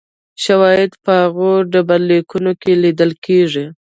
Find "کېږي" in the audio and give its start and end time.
3.25-3.65